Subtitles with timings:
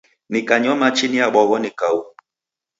[0.31, 1.99] Nikanywa machi niabwagha kau.